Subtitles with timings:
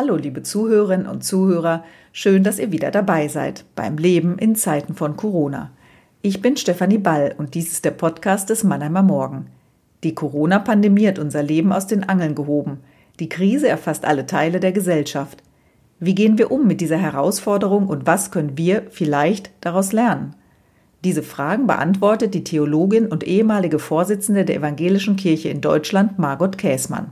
[0.00, 1.82] Hallo, liebe Zuhörerinnen und Zuhörer,
[2.12, 5.72] schön, dass ihr wieder dabei seid beim Leben in Zeiten von Corona.
[6.22, 9.46] Ich bin Stefanie Ball und dies ist der Podcast des Mannheimer Morgen.
[10.04, 12.78] Die Corona-Pandemie hat unser Leben aus den Angeln gehoben.
[13.18, 15.42] Die Krise erfasst alle Teile der Gesellschaft.
[15.98, 20.36] Wie gehen wir um mit dieser Herausforderung und was können wir vielleicht daraus lernen?
[21.02, 27.10] Diese Fragen beantwortet die Theologin und ehemalige Vorsitzende der Evangelischen Kirche in Deutschland, Margot Käßmann.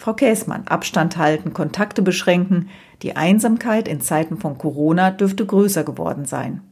[0.00, 2.70] Frau Käßmann, Abstand halten, Kontakte beschränken.
[3.02, 6.62] Die Einsamkeit in Zeiten von Corona dürfte größer geworden sein.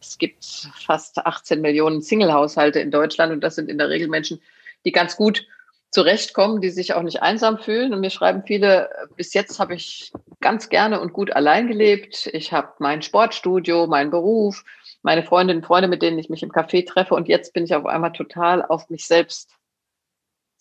[0.00, 0.42] Es gibt
[0.86, 4.40] fast 18 Millionen Single-Haushalte in Deutschland und das sind in der Regel Menschen,
[4.86, 5.46] die ganz gut
[5.90, 7.92] zurechtkommen, die sich auch nicht einsam fühlen.
[7.92, 12.30] Und mir schreiben viele, bis jetzt habe ich ganz gerne und gut allein gelebt.
[12.32, 14.64] Ich habe mein Sportstudio, meinen Beruf,
[15.02, 17.14] meine Freundinnen und Freunde, mit denen ich mich im Café treffe.
[17.14, 19.50] Und jetzt bin ich auf einmal total auf mich selbst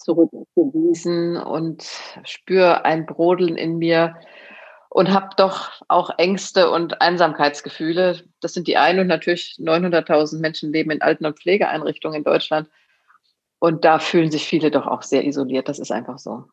[0.10, 1.84] zurückgewiesen und
[2.24, 4.16] spüre ein Brodeln in mir
[4.90, 8.24] und habe doch auch Ängste und Einsamkeitsgefühle.
[8.42, 12.70] Das sind die einen und natürlich 900.000 Menschen leben in Alten- und Pflegeeinrichtungen in Deutschland.
[13.60, 15.70] Und da fühlen sich viele doch auch sehr isoliert.
[15.70, 16.46] Das ist einfach so.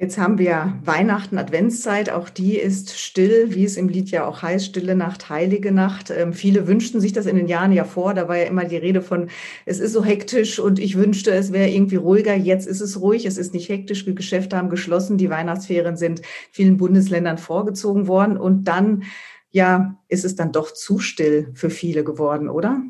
[0.00, 4.42] Jetzt haben wir Weihnachten, Adventszeit, auch die ist still, wie es im Lied ja auch
[4.42, 6.10] heißt, stille Nacht, heilige Nacht.
[6.10, 8.76] Ähm, viele wünschten sich das in den Jahren ja vor, da war ja immer die
[8.76, 9.28] Rede von,
[9.66, 12.36] es ist so hektisch und ich wünschte, es wäre irgendwie ruhiger.
[12.36, 16.22] Jetzt ist es ruhig, es ist nicht hektisch, die Geschäfte haben geschlossen, die Weihnachtsferien sind
[16.52, 19.02] vielen Bundesländern vorgezogen worden und dann,
[19.50, 22.82] ja, ist es dann doch zu still für viele geworden, oder?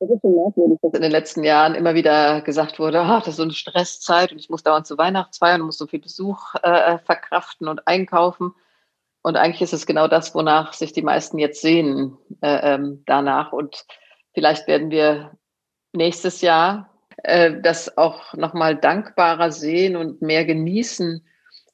[0.00, 3.34] Das ist schon merkwürdig, dass in den letzten Jahren immer wieder gesagt wurde, ach, das
[3.34, 6.54] ist so eine Stresszeit und ich muss dauernd zu Weihnachtsfeiern und muss so viel Besuch
[6.62, 8.54] äh, verkraften und einkaufen.
[9.20, 13.52] Und eigentlich ist es genau das, wonach sich die meisten jetzt sehen äh, ähm, danach.
[13.52, 13.84] Und
[14.32, 15.32] vielleicht werden wir
[15.92, 21.26] nächstes Jahr äh, das auch nochmal dankbarer sehen und mehr genießen,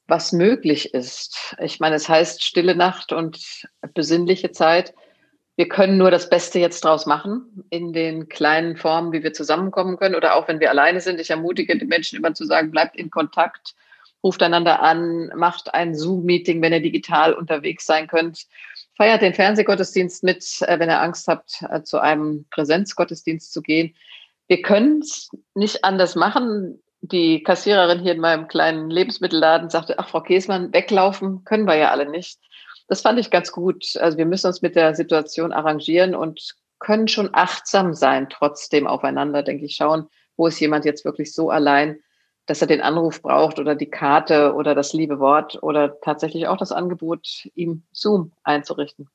[0.05, 1.55] was möglich ist.
[1.61, 4.93] Ich meine, es heißt stille Nacht und besinnliche Zeit
[5.57, 9.97] wir können nur das Beste jetzt draus machen in den kleinen Formen, wie wir zusammenkommen
[9.97, 11.19] können oder auch wenn wir alleine sind.
[11.19, 13.73] Ich ermutige die Menschen immer zu sagen, bleibt in Kontakt,
[14.23, 18.45] ruft einander an, macht ein Zoom-Meeting, wenn ihr digital unterwegs sein könnt.
[18.95, 23.95] Feiert den Fernsehgottesdienst mit, äh, wenn ihr Angst habt, äh, zu einem Präsenzgottesdienst zu gehen.
[24.45, 26.83] Wir können es nicht anders machen.
[27.01, 31.89] Die Kassiererin hier in meinem kleinen Lebensmittelladen sagte, ach, Frau Käsmann, weglaufen können wir ja
[31.89, 32.39] alle nicht
[32.87, 33.97] das fand ich ganz gut.
[33.97, 39.43] Also wir müssen uns mit der Situation arrangieren und können schon achtsam sein, trotzdem aufeinander,
[39.43, 41.99] denke ich, schauen, wo ist jemand jetzt wirklich so allein,
[42.45, 46.57] dass er den Anruf braucht oder die Karte oder das liebe Wort oder tatsächlich auch
[46.57, 49.09] das Angebot, ihm Zoom einzurichten.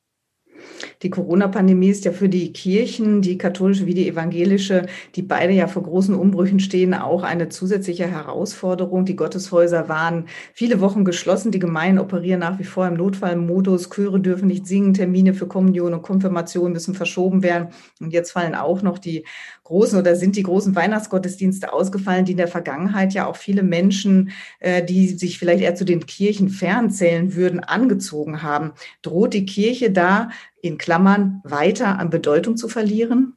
[1.03, 4.87] Die Corona-Pandemie ist ja für die Kirchen, die katholische wie die evangelische,
[5.17, 9.05] die beide ja vor großen Umbrüchen stehen, auch eine zusätzliche Herausforderung.
[9.05, 11.51] Die Gotteshäuser waren viele Wochen geschlossen.
[11.51, 13.91] Die Gemeinden operieren nach wie vor im Notfallmodus.
[13.91, 14.95] Chöre dürfen nicht singen.
[14.95, 17.69] Termine für Kommunion und Konfirmation müssen verschoben werden.
[18.01, 19.25] Und jetzt fallen auch noch die
[19.65, 24.31] großen oder sind die großen Weihnachtsgottesdienste ausgefallen, die in der Vergangenheit ja auch viele Menschen,
[24.61, 28.73] äh, die sich vielleicht eher zu den Kirchen fernzählen würden, angezogen haben.
[29.03, 30.31] Droht die Kirche da
[30.63, 33.37] in Klammern weiter an Bedeutung zu verlieren?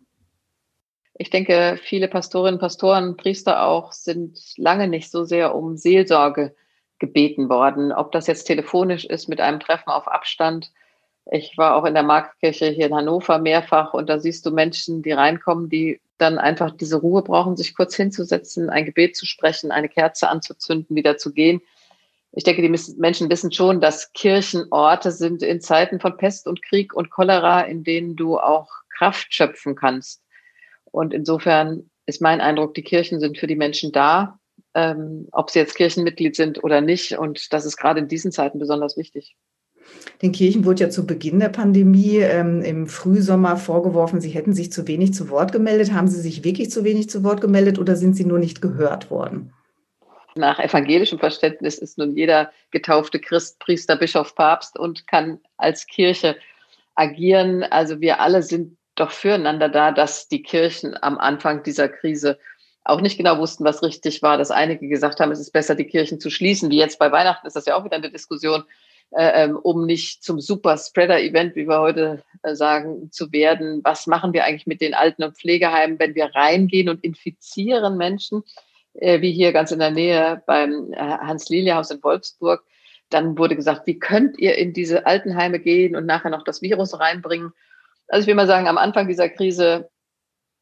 [1.18, 6.56] Ich denke, viele Pastorinnen, Pastoren, Priester auch sind lange nicht so sehr um Seelsorge
[7.00, 7.92] gebeten worden.
[7.92, 10.72] Ob das jetzt telefonisch ist mit einem Treffen auf Abstand.
[11.32, 15.02] Ich war auch in der Marktkirche hier in Hannover mehrfach und da siehst du Menschen,
[15.02, 19.72] die reinkommen, die dann einfach diese Ruhe brauchen, sich kurz hinzusetzen, ein Gebet zu sprechen,
[19.72, 21.62] eine Kerze anzuzünden, wieder zu gehen
[22.36, 26.62] ich denke, die Menschen wissen schon, dass Kirchen Orte sind in Zeiten von Pest und
[26.62, 30.22] Krieg und Cholera, in denen du auch Kraft schöpfen kannst.
[30.84, 34.38] Und insofern ist mein Eindruck, die Kirchen sind für die Menschen da,
[34.74, 37.18] ähm, ob sie jetzt Kirchenmitglied sind oder nicht.
[37.18, 39.36] Und das ist gerade in diesen Zeiten besonders wichtig.
[40.22, 44.72] Den Kirchen wurde ja zu Beginn der Pandemie ähm, im Frühsommer vorgeworfen, sie hätten sich
[44.72, 45.94] zu wenig zu Wort gemeldet.
[45.94, 49.10] Haben sie sich wirklich zu wenig zu Wort gemeldet oder sind sie nur nicht gehört
[49.10, 49.54] worden?
[50.38, 56.36] Nach evangelischem Verständnis ist nun jeder getaufte Christ, Priester, Bischof, Papst und kann als Kirche
[56.96, 57.64] agieren.
[57.64, 62.38] Also wir alle sind doch füreinander da, dass die Kirchen am Anfang dieser Krise
[62.84, 65.88] auch nicht genau wussten, was richtig war, dass einige gesagt haben, es ist besser, die
[65.88, 66.70] Kirchen zu schließen.
[66.70, 68.66] Wie jetzt bei Weihnachten ist das ja auch wieder eine Diskussion,
[69.12, 73.82] äh, ähm, um nicht zum Super-Spreader-Event, wie wir heute äh, sagen, zu werden.
[73.86, 78.44] Was machen wir eigentlich mit den Alten- und Pflegeheimen, wenn wir reingehen und infizieren Menschen?
[79.00, 82.64] Äh, wie hier ganz in der Nähe beim äh, Hans-Lilie-Haus in Wolfsburg.
[83.10, 87.00] Dann wurde gesagt, wie könnt ihr in diese Altenheime gehen und nachher noch das Virus
[87.00, 87.54] reinbringen?
[88.08, 89.90] Also ich will mal sagen, am Anfang dieser Krise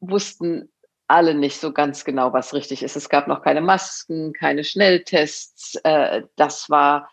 [0.00, 0.70] wussten
[1.06, 2.96] alle nicht so ganz genau, was richtig ist.
[2.96, 5.76] Es gab noch keine Masken, keine Schnelltests.
[5.84, 7.10] Äh, das war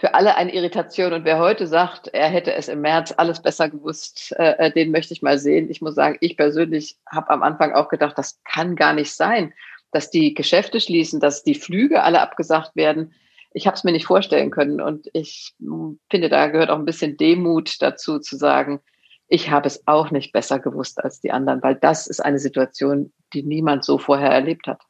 [0.00, 1.12] für alle eine Irritation.
[1.12, 4.90] Und wer heute sagt, er hätte es im März alles besser gewusst, äh, äh den
[4.90, 5.70] möchte ich mal sehen.
[5.70, 9.52] Ich muss sagen, ich persönlich habe am Anfang auch gedacht, das kann gar nicht sein,
[9.94, 13.14] dass die Geschäfte schließen, dass die Flüge alle abgesagt werden.
[13.52, 14.80] Ich habe es mir nicht vorstellen können.
[14.80, 15.54] Und ich
[16.10, 18.80] finde, da gehört auch ein bisschen Demut dazu, zu sagen,
[19.28, 23.12] ich habe es auch nicht besser gewusst als die anderen, weil das ist eine Situation,
[23.32, 24.82] die niemand so vorher erlebt hat.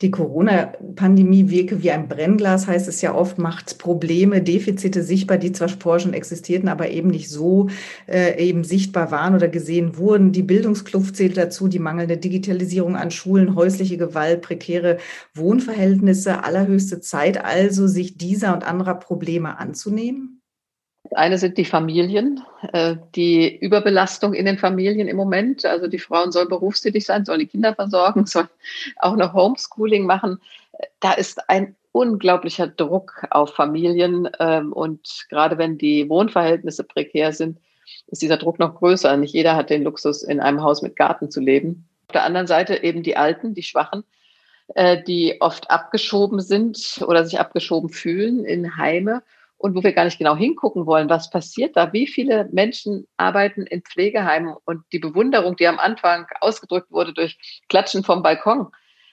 [0.00, 5.52] Die Corona-Pandemie wirke wie ein Brennglas, heißt es ja oft, macht Probleme, Defizite sichtbar, die
[5.52, 7.68] zwar vorher schon existierten, aber eben nicht so
[8.08, 10.32] äh, eben sichtbar waren oder gesehen wurden.
[10.32, 14.98] Die Bildungskluft zählt dazu, die mangelnde Digitalisierung an Schulen, häusliche Gewalt, prekäre
[15.34, 20.43] Wohnverhältnisse, allerhöchste Zeit also, sich dieser und anderer Probleme anzunehmen?
[21.12, 22.42] Eine sind die Familien,
[22.72, 25.64] äh, die Überbelastung in den Familien im Moment.
[25.64, 28.48] Also die Frauen sollen berufstätig sein, sollen die Kinder versorgen, sollen
[28.96, 30.40] auch noch Homeschooling machen.
[31.00, 34.28] Da ist ein unglaublicher Druck auf Familien.
[34.40, 37.58] Ähm, und gerade wenn die Wohnverhältnisse prekär sind,
[38.06, 39.16] ist dieser Druck noch größer.
[39.16, 41.86] Nicht jeder hat den Luxus, in einem Haus mit Garten zu leben.
[42.08, 44.04] Auf der anderen Seite eben die Alten, die Schwachen,
[44.74, 49.22] äh, die oft abgeschoben sind oder sich abgeschoben fühlen in Heime
[49.64, 53.62] und wo wir gar nicht genau hingucken wollen, was passiert da, wie viele Menschen arbeiten
[53.62, 57.38] in Pflegeheimen und die Bewunderung, die am Anfang ausgedrückt wurde durch
[57.70, 58.66] Klatschen vom Balkon,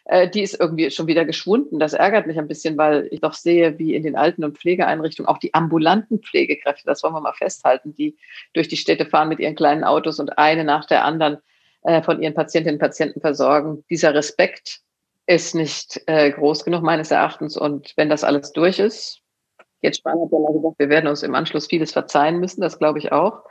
[0.03, 1.80] äh, die ist irgendwie schon wieder geschwunden.
[1.80, 5.30] Das ärgert mich ein bisschen, weil ich doch sehe, wie in den Alten- und Pflegeeinrichtungen
[5.30, 8.18] auch die ambulanten Pflegekräfte, das wollen wir mal festhalten, die
[8.51, 11.38] durch die Städte fahren mit ihren kleinen Autos und eine nach der anderen
[11.83, 13.86] äh, von ihren Patientinnen und Patienten versorgen.
[13.89, 14.81] Dieser Respekt
[15.27, 17.56] ist nicht äh, groß genug meines Erachtens.
[17.56, 19.20] Und wenn das alles durch ist,
[19.81, 22.79] Jetzt Spahn hat ja mal gesagt, wir werden uns im Anschluss vieles verzeihen müssen, das
[22.79, 23.43] glaube ich auch.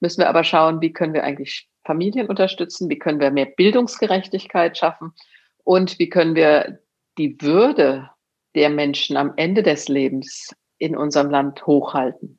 [0.00, 4.76] Müssen wir aber schauen, wie können wir eigentlich Familien unterstützen, wie können wir mehr Bildungsgerechtigkeit
[4.76, 5.12] schaffen
[5.64, 6.80] und wie können wir
[7.18, 8.10] die Würde
[8.54, 12.38] der Menschen am Ende des Lebens in unserem Land hochhalten.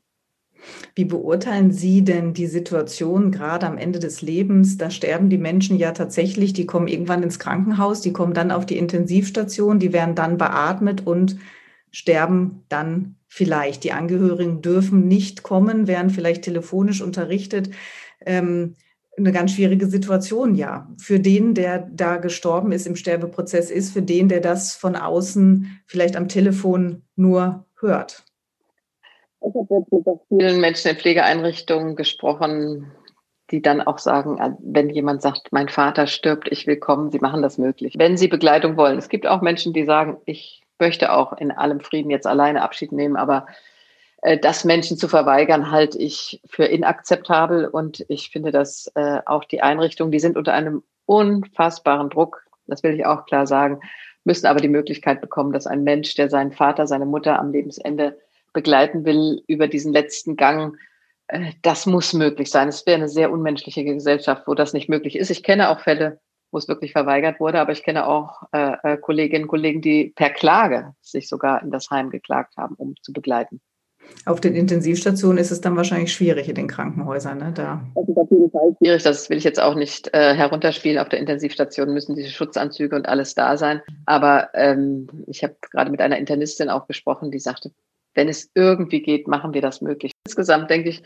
[0.95, 4.77] Wie beurteilen Sie denn die Situation gerade am Ende des Lebens?
[4.77, 8.65] Da sterben die Menschen ja tatsächlich, die kommen irgendwann ins Krankenhaus, die kommen dann auf
[8.65, 11.37] die Intensivstation, die werden dann beatmet und
[11.91, 13.83] sterben dann vielleicht.
[13.83, 17.69] Die Angehörigen dürfen nicht kommen, werden vielleicht telefonisch unterrichtet.
[18.25, 18.75] Ähm,
[19.17, 20.87] eine ganz schwierige Situation, ja.
[20.99, 25.81] Für den, der da gestorben ist, im Sterbeprozess ist, für den, der das von außen
[25.87, 28.23] vielleicht am Telefon nur hört.
[29.41, 32.91] Ich habe jetzt mit vielen Menschen in Pflegeeinrichtungen gesprochen,
[33.51, 37.19] die dann auch sagen, äh, wenn jemand sagt, mein Vater stirbt, ich will kommen, sie
[37.19, 37.95] machen das möglich.
[37.97, 38.97] Wenn sie Begleitung wollen.
[38.97, 42.91] Es gibt auch Menschen, die sagen, ich möchte auch in allem Frieden jetzt alleine Abschied
[42.91, 43.47] nehmen, aber
[44.21, 49.43] äh, das Menschen zu verweigern, halte ich für inakzeptabel und ich finde, dass äh, auch
[49.43, 53.79] die Einrichtungen, die sind unter einem unfassbaren Druck, das will ich auch klar sagen,
[54.23, 58.17] müssen aber die Möglichkeit bekommen, dass ein Mensch, der seinen Vater, seine Mutter am Lebensende
[58.53, 60.77] begleiten will, über diesen letzten Gang,
[61.27, 62.67] äh, das muss möglich sein.
[62.67, 65.29] Es wäre eine sehr unmenschliche Gesellschaft, wo das nicht möglich ist.
[65.29, 66.19] Ich kenne auch Fälle,
[66.51, 67.59] wo es wirklich verweigert wurde.
[67.59, 71.71] Aber ich kenne auch äh, äh, Kolleginnen und Kollegen, die per Klage sich sogar in
[71.71, 73.61] das Heim geklagt haben, um zu begleiten.
[74.25, 77.51] Auf den Intensivstationen ist es dann wahrscheinlich schwierig in den Krankenhäusern, ne?
[77.53, 77.83] Da.
[77.95, 79.03] Das ist auf jeden Fall schwierig.
[79.03, 80.97] Das will ich jetzt auch nicht äh, herunterspielen.
[80.99, 83.81] Auf der Intensivstation müssen diese Schutzanzüge und alles da sein.
[84.05, 87.71] Aber ähm, ich habe gerade mit einer Internistin auch gesprochen, die sagte,
[88.17, 90.11] wenn es irgendwie geht, machen wir das möglich.
[90.25, 91.03] Insgesamt denke ich,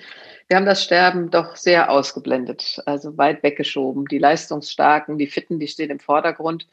[0.47, 4.05] wir haben das Sterben doch sehr ausgeblendet, also weit weggeschoben.
[4.05, 6.67] Die Leistungsstarken, die Fitten, die stehen im Vordergrund.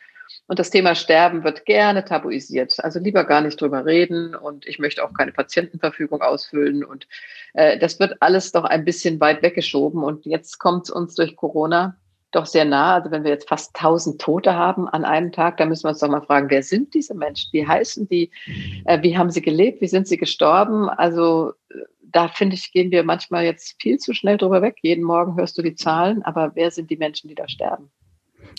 [0.46, 2.82] Und das Thema Sterben wird gerne tabuisiert.
[2.84, 6.84] Also lieber gar nicht drüber reden und ich möchte auch keine Patientenverfügung ausfüllen.
[6.84, 7.08] Und
[7.54, 10.04] äh, das wird alles doch ein bisschen weit weggeschoben.
[10.04, 11.96] Und jetzt kommt es uns durch Corona
[12.30, 12.94] doch sehr nah.
[12.94, 15.98] Also wenn wir jetzt fast 1000 Tote haben an einem Tag, dann müssen wir uns
[15.98, 17.50] doch mal fragen, wer sind diese Menschen?
[17.52, 18.30] Wie heißen die?
[18.84, 19.80] Äh, wie haben sie gelebt?
[19.80, 20.88] Wie sind sie gestorben?
[20.88, 24.76] Also äh, da finde ich, gehen wir manchmal jetzt viel zu schnell drüber weg.
[24.82, 27.90] Jeden Morgen hörst du die Zahlen, aber wer sind die Menschen, die da sterben?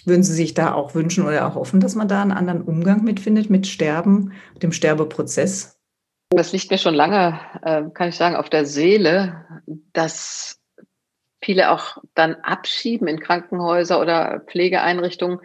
[0.05, 3.03] Würden Sie sich da auch wünschen oder auch hoffen, dass man da einen anderen Umgang
[3.03, 5.79] mitfindet mit Sterben, dem Sterbeprozess?
[6.31, 9.45] Das liegt mir schon lange, äh, kann ich sagen, auf der Seele,
[9.93, 10.58] dass
[11.41, 15.39] viele auch dann abschieben in Krankenhäuser oder Pflegeeinrichtungen.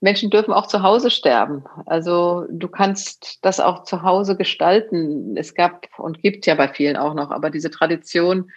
[0.00, 1.64] Menschen dürfen auch zu Hause sterben.
[1.86, 5.36] Also du kannst das auch zu Hause gestalten.
[5.36, 8.50] Es gab und gibt ja bei vielen auch noch, aber diese Tradition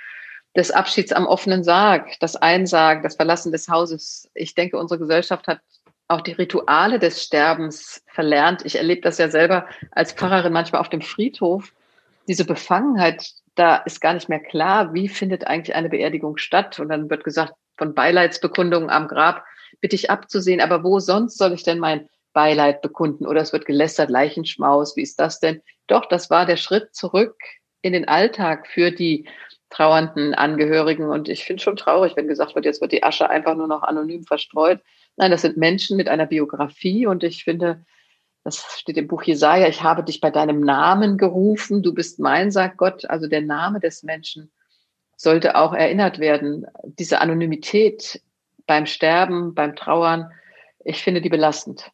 [0.55, 4.29] des Abschieds am offenen Sarg, das Einsagen, das Verlassen des Hauses.
[4.33, 5.59] Ich denke, unsere Gesellschaft hat
[6.07, 8.65] auch die Rituale des Sterbens verlernt.
[8.65, 11.73] Ich erlebe das ja selber als Pfarrerin manchmal auf dem Friedhof.
[12.27, 16.79] Diese Befangenheit da ist gar nicht mehr klar, wie findet eigentlich eine Beerdigung statt.
[16.79, 19.43] Und dann wird gesagt, von Beileidsbekundungen am Grab
[19.81, 20.61] bitte ich abzusehen.
[20.61, 23.25] Aber wo sonst soll ich denn mein Beileid bekunden?
[23.25, 25.61] Oder es wird gelästert, Leichenschmaus, wie ist das denn?
[25.87, 27.35] Doch, das war der Schritt zurück
[27.81, 29.27] in den Alltag für die
[29.69, 31.09] trauernden Angehörigen.
[31.09, 33.83] Und ich finde schon traurig, wenn gesagt wird, jetzt wird die Asche einfach nur noch
[33.83, 34.79] anonym verstreut.
[35.15, 37.83] Nein, das sind Menschen mit einer Biografie und ich finde,
[38.47, 42.49] das steht im Buch Jesaja, ich habe dich bei deinem Namen gerufen, du bist mein,
[42.49, 43.03] sagt Gott.
[43.03, 44.53] Also der Name des Menschen
[45.17, 46.65] sollte auch erinnert werden.
[46.85, 48.21] Diese Anonymität
[48.65, 50.31] beim Sterben, beim Trauern,
[50.85, 51.91] ich finde die belastend.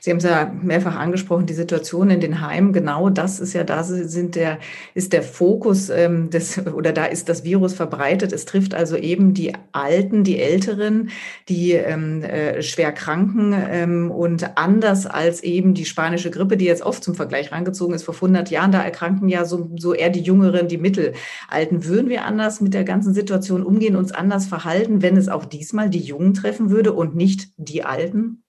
[0.00, 2.74] Sie haben es ja mehrfach angesprochen, die Situation in den Heimen.
[2.74, 4.58] Genau das ist ja, da sind der,
[4.92, 8.32] ist der Fokus ähm, des, oder da ist das Virus verbreitet.
[8.34, 11.08] Es trifft also eben die Alten, die Älteren,
[11.48, 16.82] die ähm, äh, schwer Kranken ähm, und anders als eben die spanische Grippe, die jetzt
[16.82, 20.20] oft zum Vergleich rangezogen ist, vor 100 Jahren, da erkranken ja so, so eher die
[20.20, 21.86] Jüngeren, die Mittelalten.
[21.86, 25.88] Würden wir anders mit der ganzen Situation umgehen, uns anders verhalten, wenn es auch diesmal
[25.88, 28.43] die Jungen treffen würde und nicht die Alten?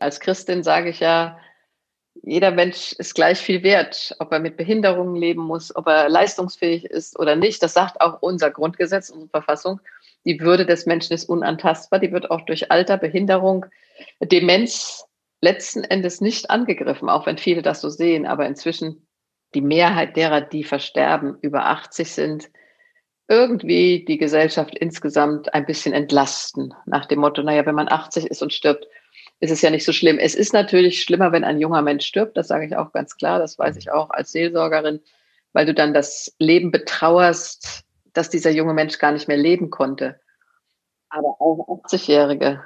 [0.00, 1.38] Als Christin sage ich ja,
[2.22, 6.84] jeder Mensch ist gleich viel wert, ob er mit Behinderungen leben muss, ob er leistungsfähig
[6.84, 7.62] ist oder nicht.
[7.62, 9.80] Das sagt auch unser Grundgesetz, unsere Verfassung.
[10.24, 12.00] Die Würde des Menschen ist unantastbar.
[12.00, 13.66] Die wird auch durch Alter, Behinderung,
[14.20, 15.06] Demenz
[15.40, 18.26] letzten Endes nicht angegriffen, auch wenn viele das so sehen.
[18.26, 19.06] Aber inzwischen
[19.54, 22.50] die Mehrheit derer, die versterben, über 80 sind,
[23.28, 26.74] irgendwie die Gesellschaft insgesamt ein bisschen entlasten.
[26.84, 28.86] Nach dem Motto, naja, wenn man 80 ist und stirbt,
[29.40, 30.18] ist es ja nicht so schlimm.
[30.18, 33.38] Es ist natürlich schlimmer, wenn ein junger Mensch stirbt, das sage ich auch ganz klar,
[33.38, 35.00] das weiß ich auch als Seelsorgerin,
[35.52, 40.20] weil du dann das Leben betrauerst, dass dieser junge Mensch gar nicht mehr leben konnte.
[41.08, 42.62] Aber auch 80-Jährige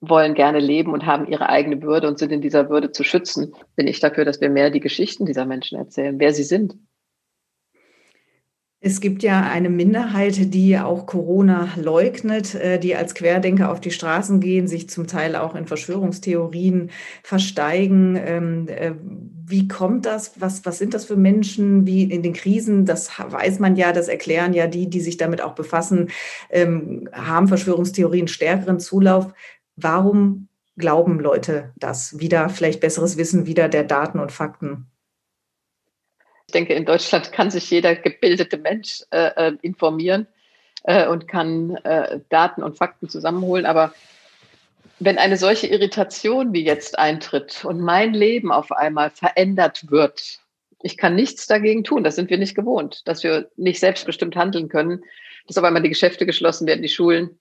[0.00, 3.54] wollen gerne leben und haben ihre eigene Würde und sind in dieser Würde zu schützen.
[3.76, 6.78] Bin ich dafür, dass wir mehr die Geschichten dieser Menschen erzählen, wer sie sind.
[8.82, 13.90] Es gibt ja eine Minderheit, die auch Corona leugnet, äh, die als Querdenker auf die
[13.90, 16.90] Straßen gehen, sich zum Teil auch in Verschwörungstheorien
[17.22, 18.16] versteigen.
[18.16, 18.94] Ähm, äh,
[19.44, 20.40] wie kommt das?
[20.40, 21.86] Was, was sind das für Menschen?
[21.86, 22.86] Wie in den Krisen?
[22.86, 26.08] Das weiß man ja, das erklären ja die, die sich damit auch befassen,
[26.48, 29.34] ähm, haben Verschwörungstheorien stärkeren Zulauf.
[29.76, 32.18] Warum glauben Leute das?
[32.18, 34.86] Wieder vielleicht besseres Wissen, wieder der Daten und Fakten.
[36.50, 40.26] Ich denke, in Deutschland kann sich jeder gebildete Mensch äh, äh, informieren
[40.82, 43.66] äh, und kann äh, Daten und Fakten zusammenholen.
[43.66, 43.94] Aber
[44.98, 50.40] wenn eine solche Irritation wie jetzt eintritt und mein Leben auf einmal verändert wird,
[50.82, 52.02] ich kann nichts dagegen tun.
[52.02, 55.04] Das sind wir nicht gewohnt, dass wir nicht selbstbestimmt handeln können,
[55.46, 57.38] dass auf einmal die Geschäfte geschlossen werden, die Schulen,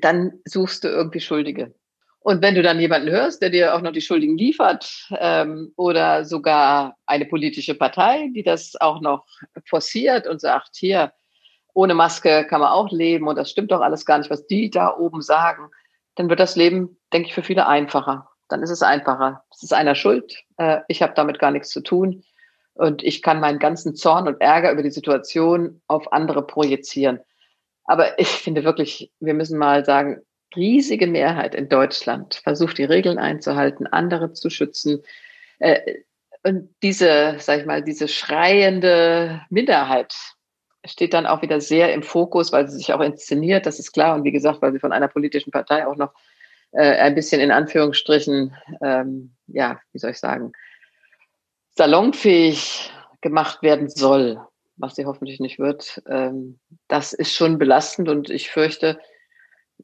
[0.00, 1.74] dann suchst du irgendwie Schuldige.
[2.22, 6.26] Und wenn du dann jemanden hörst, der dir auch noch die Schuldigen liefert ähm, oder
[6.26, 9.26] sogar eine politische Partei, die das auch noch
[9.64, 11.12] forciert und sagt, hier,
[11.72, 14.70] ohne Maske kann man auch leben und das stimmt doch alles gar nicht, was die
[14.70, 15.70] da oben sagen,
[16.14, 18.28] dann wird das Leben, denke ich, für viele einfacher.
[18.48, 19.44] Dann ist es einfacher.
[19.50, 20.34] Es ist einer schuld.
[20.58, 22.24] Äh, ich habe damit gar nichts zu tun.
[22.74, 27.20] Und ich kann meinen ganzen Zorn und Ärger über die Situation auf andere projizieren.
[27.84, 30.20] Aber ich finde wirklich, wir müssen mal sagen,
[30.56, 35.02] riesige Mehrheit in Deutschland versucht, die Regeln einzuhalten, andere zu schützen.
[35.58, 36.00] Äh,
[36.42, 40.14] und diese, sag ich mal, diese schreiende Minderheit
[40.86, 44.14] steht dann auch wieder sehr im Fokus, weil sie sich auch inszeniert, das ist klar.
[44.14, 46.14] Und wie gesagt, weil sie von einer politischen Partei auch noch
[46.72, 50.52] äh, ein bisschen in Anführungsstrichen, ähm, ja, wie soll ich sagen,
[51.76, 52.90] salonfähig
[53.20, 54.40] gemacht werden soll,
[54.76, 56.02] was sie hoffentlich nicht wird.
[56.08, 58.98] Ähm, das ist schon belastend und ich fürchte,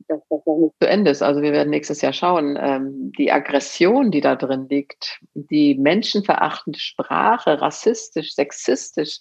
[0.08, 1.22] dass das noch nicht zu Ende ist.
[1.22, 6.78] Also wir werden nächstes Jahr schauen, ähm, die Aggression, die da drin liegt, die menschenverachtende
[6.78, 9.20] Sprache, rassistisch, sexistisch,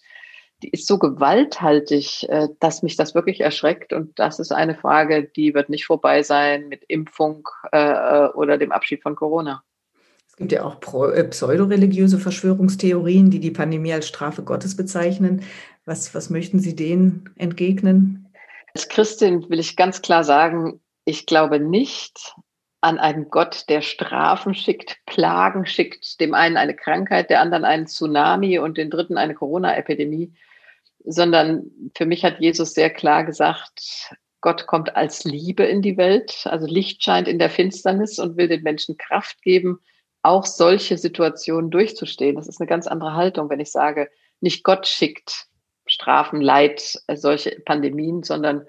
[0.63, 3.93] die ist so gewalthaltig, äh, dass mich das wirklich erschreckt.
[3.93, 8.57] Und das ist eine Frage, die wird nicht vorbei sein mit Impfung äh, äh oder
[8.57, 9.63] dem Abschied von Corona.
[10.27, 15.43] Es gibt ja auch äh, pseudoreligiöse Verschwörungstheorien, die die Pandemie als Strafe Gottes bezeichnen.
[15.85, 18.24] Was, was möchten Sie denen entgegnen?
[18.75, 22.35] Als Christin will ich ganz klar sagen, ich glaube nicht
[22.81, 27.87] an einen Gott, der Strafen schickt, Plagen schickt, dem einen eine Krankheit, der anderen einen
[27.87, 30.33] Tsunami und den dritten eine Corona-Epidemie,
[31.05, 36.41] sondern für mich hat Jesus sehr klar gesagt, Gott kommt als Liebe in die Welt,
[36.43, 39.79] also Licht scheint in der Finsternis und will den Menschen Kraft geben,
[40.21, 42.35] auch solche Situationen durchzustehen.
[42.35, 44.09] Das ist eine ganz andere Haltung, wenn ich sage,
[44.41, 45.47] nicht Gott schickt
[45.95, 48.65] Strafen, Leid, solche Pandemien, sondern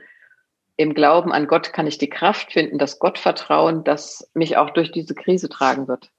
[0.76, 4.92] im Glauben an Gott kann ich die Kraft finden, das Gottvertrauen, das mich auch durch
[4.92, 6.12] diese Krise tragen wird.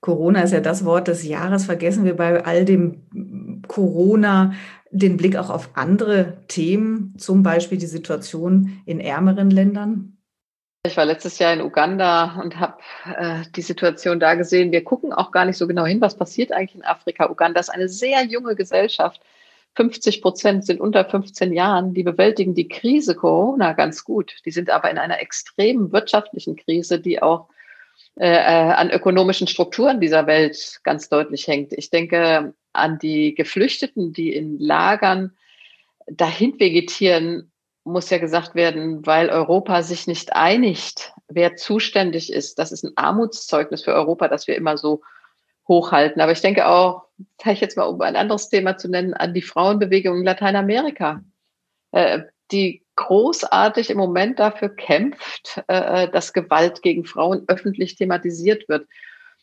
[0.00, 1.64] Corona ist ja das Wort des Jahres.
[1.64, 4.52] Vergessen wir bei all dem Corona
[4.90, 10.18] den Blick auch auf andere Themen, zum Beispiel die Situation in ärmeren Ländern?
[10.86, 12.76] Ich war letztes Jahr in Uganda und habe
[13.16, 14.72] äh, die Situation da gesehen.
[14.72, 17.30] Wir gucken auch gar nicht so genau hin, was passiert eigentlich in Afrika.
[17.30, 19.20] Uganda ist eine sehr junge Gesellschaft.
[19.76, 21.92] 50 Prozent sind unter 15 Jahren.
[21.92, 24.36] Die bewältigen die Krise Corona ganz gut.
[24.44, 27.48] Die sind aber in einer extremen wirtschaftlichen Krise, die auch
[28.18, 31.72] äh, äh an ökonomischen Strukturen dieser Welt ganz deutlich hängt.
[31.74, 35.36] Ich denke an die Geflüchteten, die in Lagern
[36.06, 37.52] dahin vegetieren
[37.84, 42.58] muss ja gesagt werden, weil Europa sich nicht einigt, wer zuständig ist.
[42.58, 45.02] Das ist ein Armutszeugnis für Europa, das wir immer so
[45.68, 46.20] hochhalten.
[46.20, 47.05] Aber ich denke auch,
[47.38, 51.22] zeige ich jetzt mal, um ein anderes Thema zu nennen, an die Frauenbewegung in Lateinamerika,
[51.92, 52.20] äh,
[52.50, 58.86] die großartig im Moment dafür kämpft, äh, dass Gewalt gegen Frauen öffentlich thematisiert wird.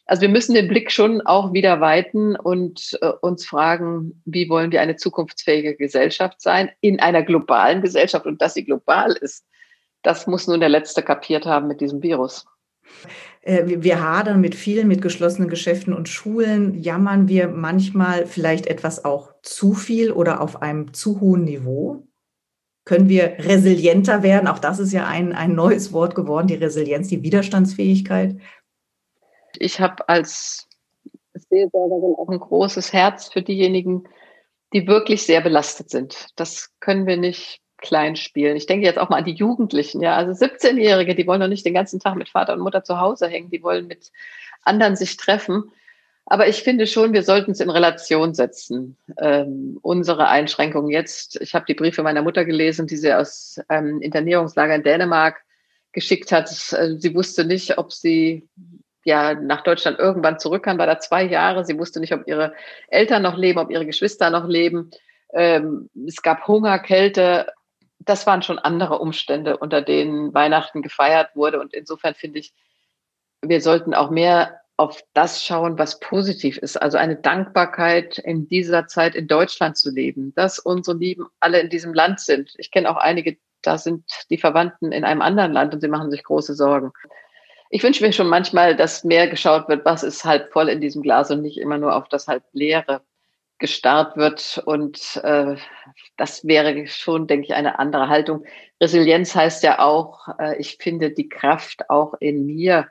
[0.06, 4.72] Also wir müssen den Blick schon auch wieder weiten und äh, uns fragen, wie wollen
[4.72, 9.46] wir eine zukunftsfähige Gesellschaft sein in einer globalen Gesellschaft und dass sie global ist.
[10.02, 12.46] Das muss nun der Letzte kapiert haben mit diesem Virus.
[13.44, 16.82] Äh, wir hadern mit vielen, mit geschlossenen Geschäften und Schulen.
[16.82, 22.08] Jammern wir manchmal vielleicht etwas auch zu viel oder auf einem zu hohen Niveau?
[22.86, 24.48] Können wir resilienter werden?
[24.48, 28.38] Auch das ist ja ein, ein neues Wort geworden, die Resilienz, die Widerstandsfähigkeit.
[29.58, 30.68] Ich habe als
[31.34, 34.04] Seelsorgerin auch ein großes Herz für diejenigen,
[34.74, 36.28] die wirklich sehr belastet sind.
[36.36, 38.56] Das können wir nicht klein spielen.
[38.56, 41.66] Ich denke jetzt auch mal an die Jugendlichen, ja, also 17-Jährige, die wollen doch nicht
[41.66, 44.12] den ganzen Tag mit Vater und Mutter zu Hause hängen, die wollen mit
[44.64, 45.72] anderen sich treffen.
[46.26, 48.98] Aber ich finde schon, wir sollten es in Relation setzen.
[49.20, 51.40] Ähm, unsere Einschränkungen jetzt.
[51.42, 55.44] Ich habe die Briefe meiner Mutter gelesen, die sie aus ähm, Internierungslager in Dänemark
[55.92, 56.48] geschickt hat.
[56.48, 58.48] Sie wusste nicht, ob sie
[59.04, 61.66] ja nach Deutschland irgendwann zurückkam, war da zwei Jahre.
[61.66, 62.54] Sie wusste nicht, ob ihre
[62.88, 64.92] Eltern noch leben, ob ihre Geschwister noch leben.
[65.34, 67.48] Ähm, es gab Hunger, Kälte.
[68.06, 71.60] Das waren schon andere Umstände, unter denen Weihnachten gefeiert wurde.
[71.60, 72.54] Und insofern finde ich,
[73.42, 76.82] wir sollten auch mehr auf das schauen, was positiv ist.
[76.82, 81.70] Also eine Dankbarkeit in dieser Zeit in Deutschland zu leben, dass unsere Lieben alle in
[81.70, 82.54] diesem Land sind.
[82.58, 86.12] Ich kenne auch einige, da sind die Verwandten in einem anderen Land und sie machen
[86.12, 86.92] sich große Sorgen
[87.76, 91.02] ich wünsche mir schon manchmal, dass mehr geschaut wird, was ist halb voll in diesem
[91.02, 93.02] Glas und nicht immer nur auf das halb leere
[93.64, 94.62] gestarrt wird.
[94.66, 95.56] Und äh,
[96.18, 98.44] das wäre schon, denke ich, eine andere Haltung.
[98.82, 102.90] Resilienz heißt ja auch, äh, ich finde die Kraft auch in mir,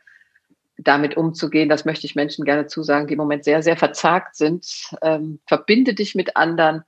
[0.78, 1.68] damit umzugehen.
[1.68, 4.66] Das möchte ich Menschen gerne zusagen, die im Moment sehr, sehr verzagt sind.
[5.02, 6.84] Ähm, verbinde dich mit anderen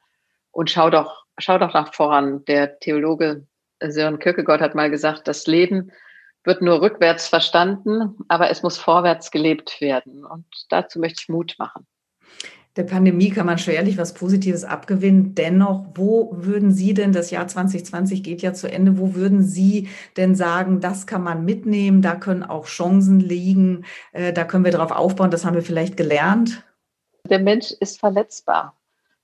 [0.50, 2.42] und schau doch, schau doch nach voran.
[2.46, 3.46] Der Theologe
[3.86, 5.92] Sören Kierkegaard hat mal gesagt, das Leben
[6.42, 10.24] wird nur rückwärts verstanden, aber es muss vorwärts gelebt werden.
[10.24, 11.86] Und dazu möchte ich Mut machen.
[12.76, 15.36] Der Pandemie kann man schwerlich was Positives abgewinnen.
[15.36, 19.88] Dennoch, wo würden Sie denn, das Jahr 2020 geht ja zu Ende, wo würden Sie
[20.16, 24.72] denn sagen, das kann man mitnehmen, da können auch Chancen liegen, äh, da können wir
[24.72, 26.64] darauf aufbauen, das haben wir vielleicht gelernt?
[27.30, 28.76] Der Mensch ist verletzbar.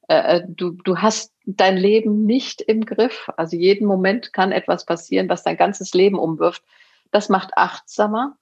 [0.06, 3.30] Äh, äh, du, du hast dein Leben nicht im Griff.
[3.36, 6.62] Also jeden Moment kann etwas passieren, was dein ganzes Leben umwirft.
[7.10, 8.36] Das macht achtsamer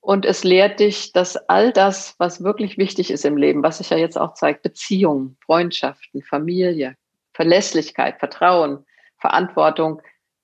[0.00, 3.90] und es lehrt dich, dass all das, was wirklich wichtig ist im Leben, was sich
[3.90, 6.96] ja jetzt auch zeigt, Beziehungen, Freundschaften, Familie,
[7.34, 8.84] Verlässlichkeit, Vertrauen,
[9.18, 10.02] Verantwortung,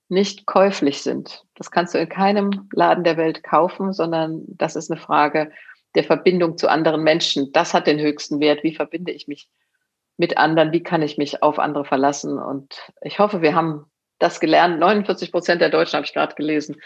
[0.08, 1.44] nicht käuflich sind.
[1.54, 5.50] Das kannst du in keinem Laden der Welt kaufen, sondern das ist eine Frage
[5.94, 7.52] der Verbindung zu anderen Menschen.
[7.52, 8.62] Das hat den höchsten Wert.
[8.62, 9.48] Wie verbinde ich mich
[10.16, 10.72] mit anderen?
[10.72, 12.38] Wie kann ich mich auf andere verlassen?
[12.38, 13.86] Und ich hoffe, wir haben
[14.18, 14.78] das gelernt.
[14.78, 16.76] 49 Prozent der Deutschen habe ich gerade gelesen,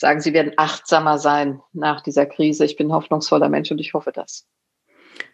[0.00, 2.64] sagen, sie werden achtsamer sein nach dieser Krise.
[2.64, 4.46] Ich bin ein hoffnungsvoller Mensch und ich hoffe das.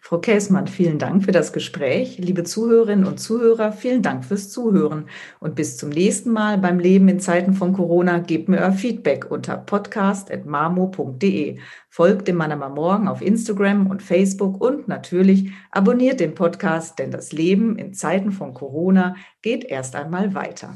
[0.01, 2.17] Frau Käßmann, vielen Dank für das Gespräch.
[2.17, 5.07] Liebe Zuhörerinnen und Zuhörer, vielen Dank fürs Zuhören.
[5.39, 8.19] Und bis zum nächsten Mal beim Leben in Zeiten von Corona.
[8.19, 11.59] Gebt mir euer Feedback unter podcast.marmo.de.
[11.89, 17.31] Folgt dem Manama Morgen auf Instagram und Facebook und natürlich abonniert den Podcast, denn das
[17.31, 20.75] Leben in Zeiten von Corona geht erst einmal weiter.